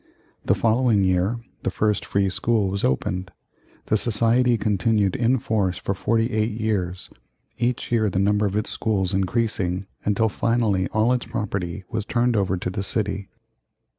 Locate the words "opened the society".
2.83-4.57